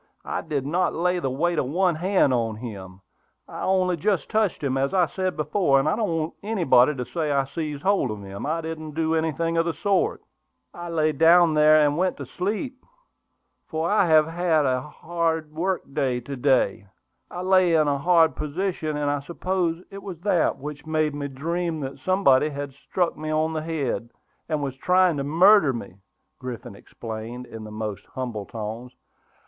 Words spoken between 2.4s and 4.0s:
him; I only